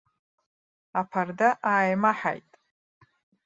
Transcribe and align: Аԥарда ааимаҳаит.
Аԥарда 0.99 1.49
ааимаҳаит. 1.71 2.51